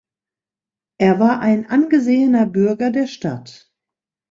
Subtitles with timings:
[0.97, 3.71] Er war ein angesehener Bürger der Stadt.